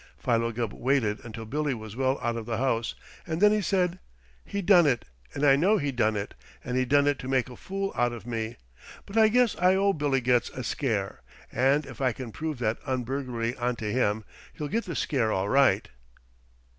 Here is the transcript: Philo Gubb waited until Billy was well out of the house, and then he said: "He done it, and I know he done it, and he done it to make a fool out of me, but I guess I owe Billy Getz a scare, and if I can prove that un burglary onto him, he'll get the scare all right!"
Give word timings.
Philo 0.17 0.51
Gubb 0.51 0.73
waited 0.73 1.23
until 1.23 1.45
Billy 1.45 1.75
was 1.75 1.95
well 1.95 2.17
out 2.23 2.35
of 2.35 2.47
the 2.47 2.57
house, 2.57 2.95
and 3.27 3.39
then 3.39 3.51
he 3.51 3.61
said: 3.61 3.99
"He 4.43 4.63
done 4.63 4.87
it, 4.87 5.05
and 5.35 5.45
I 5.45 5.55
know 5.55 5.77
he 5.77 5.91
done 5.91 6.15
it, 6.15 6.33
and 6.63 6.75
he 6.75 6.85
done 6.85 7.05
it 7.05 7.19
to 7.19 7.27
make 7.27 7.51
a 7.51 7.55
fool 7.55 7.91
out 7.95 8.11
of 8.11 8.25
me, 8.25 8.55
but 9.05 9.15
I 9.15 9.27
guess 9.27 9.55
I 9.57 9.75
owe 9.75 9.93
Billy 9.93 10.19
Getz 10.19 10.49
a 10.55 10.63
scare, 10.63 11.21
and 11.51 11.85
if 11.85 12.01
I 12.01 12.13
can 12.13 12.31
prove 12.31 12.57
that 12.57 12.79
un 12.83 13.03
burglary 13.03 13.55
onto 13.57 13.91
him, 13.91 14.23
he'll 14.53 14.67
get 14.67 14.85
the 14.85 14.95
scare 14.95 15.31
all 15.31 15.49
right!" 15.49 15.87